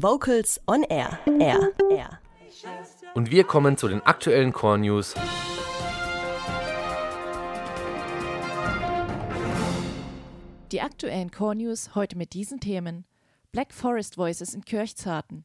[0.00, 1.18] Vocals on Air.
[1.40, 1.72] Air.
[1.90, 2.20] Air.
[3.14, 5.16] Und wir kommen zu den aktuellen Core News.
[10.70, 13.06] Die aktuellen Core News heute mit diesen Themen.
[13.50, 15.44] Black Forest Voices in Kirchzarten.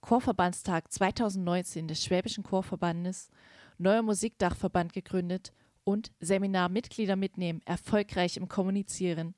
[0.00, 3.28] Chorverbandstag 2019 des Schwäbischen Chorverbandes.
[3.76, 5.52] Neuer Musikdachverband gegründet
[5.84, 9.34] und Seminar Mitglieder mitnehmen, erfolgreich im Kommunizieren.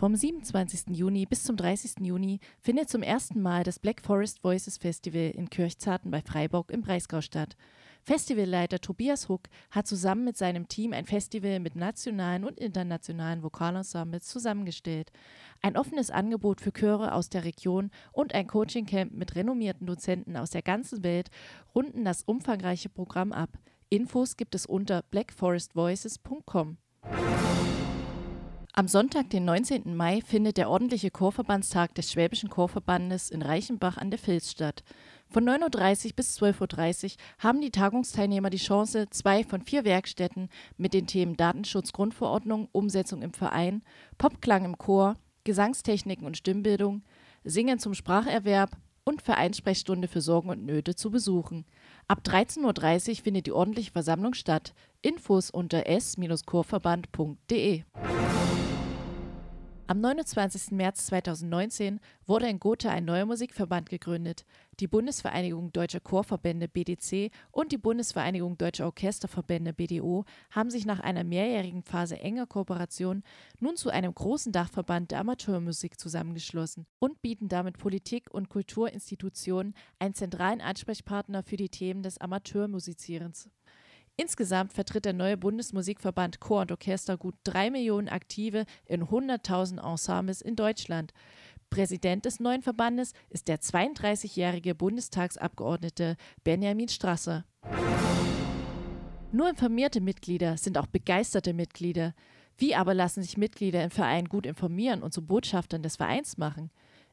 [0.00, 0.96] Vom 27.
[0.96, 1.96] Juni bis zum 30.
[2.00, 6.80] Juni findet zum ersten Mal das Black Forest Voices Festival in Kirchzarten bei Freiburg im
[6.80, 7.54] Breisgau statt.
[8.02, 14.24] Festivalleiter Tobias Huck hat zusammen mit seinem Team ein Festival mit nationalen und internationalen Vokalensembles
[14.24, 15.12] zusammengestellt.
[15.60, 20.48] Ein offenes Angebot für Chöre aus der Region und ein Coachingcamp mit renommierten Dozenten aus
[20.48, 21.28] der ganzen Welt
[21.74, 23.50] runden das umfangreiche Programm ab.
[23.90, 26.78] Infos gibt es unter blackforestvoices.com.
[28.80, 29.94] Am Sonntag, den 19.
[29.94, 34.84] Mai, findet der ordentliche Chorverbandstag des Schwäbischen Chorverbandes in Reichenbach an der Vils statt.
[35.28, 37.10] Von 9.30 Uhr bis 12.30 Uhr
[37.40, 43.34] haben die Tagungsteilnehmer die Chance, zwei von vier Werkstätten mit den Themen Datenschutzgrundverordnung, Umsetzung im
[43.34, 43.82] Verein,
[44.16, 47.02] Popklang im Chor, Gesangstechniken und Stimmbildung,
[47.44, 51.66] Singen zum Spracherwerb und Vereinssprechstunde für Sorgen und Nöte zu besuchen.
[52.08, 54.72] Ab 13.30 Uhr findet die ordentliche Versammlung statt.
[55.02, 57.82] Infos unter s-chorverband.de.
[59.90, 60.70] Am 29.
[60.70, 64.46] März 2019 wurde in Gotha ein neuer Musikverband gegründet.
[64.78, 71.24] Die Bundesvereinigung Deutscher Chorverbände BDC und die Bundesvereinigung Deutscher Orchesterverbände BDO haben sich nach einer
[71.24, 73.24] mehrjährigen Phase enger Kooperation
[73.58, 80.14] nun zu einem großen Dachverband der Amateurmusik zusammengeschlossen und bieten damit Politik und Kulturinstitutionen einen
[80.14, 83.50] zentralen Ansprechpartner für die Themen des Amateurmusizierens.
[84.20, 90.42] Insgesamt vertritt der neue Bundesmusikverband Chor und Orchester gut drei Millionen Aktive in 100.000 Ensembles
[90.42, 91.14] in Deutschland.
[91.70, 97.46] Präsident des neuen Verbandes ist der 32-jährige Bundestagsabgeordnete Benjamin Strasser.
[99.32, 102.12] Nur informierte Mitglieder sind auch begeisterte Mitglieder.
[102.58, 106.70] Wie aber lassen sich Mitglieder im Verein gut informieren und zu Botschaftern des Vereins machen?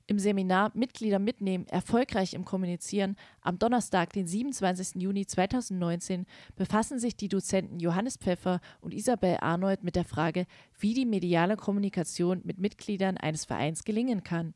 [0.07, 5.01] Im Seminar Mitglieder mitnehmen, erfolgreich im Kommunizieren am Donnerstag, den 27.
[5.01, 6.25] Juni 2019,
[6.55, 10.45] befassen sich die Dozenten Johannes Pfeffer und Isabel Arnold mit der Frage,
[10.79, 14.53] wie die mediale Kommunikation mit Mitgliedern eines Vereins gelingen kann.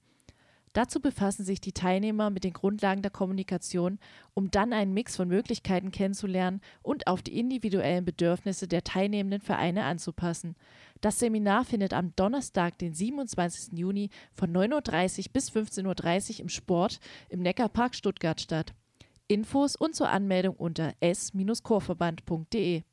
[0.73, 3.99] Dazu befassen sich die Teilnehmer mit den Grundlagen der Kommunikation,
[4.33, 9.83] um dann einen Mix von Möglichkeiten kennenzulernen und auf die individuellen Bedürfnisse der teilnehmenden Vereine
[9.83, 10.55] anzupassen.
[11.01, 13.77] Das Seminar findet am Donnerstag, den 27.
[13.77, 18.73] Juni von 9.30 Uhr bis 15.30 Uhr im Sport im Neckarpark Stuttgart statt.
[19.27, 22.83] Infos und zur Anmeldung unter s-chorverband.de.